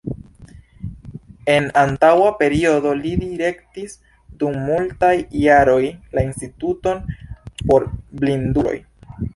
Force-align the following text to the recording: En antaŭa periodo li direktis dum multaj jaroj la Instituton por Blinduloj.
En 1.55 1.67
antaŭa 1.81 2.31
periodo 2.39 2.93
li 3.01 3.11
direktis 3.25 3.93
dum 4.41 4.57
multaj 4.71 5.13
jaroj 5.45 5.81
la 6.19 6.27
Instituton 6.31 7.07
por 7.69 7.89
Blinduloj. 8.23 8.77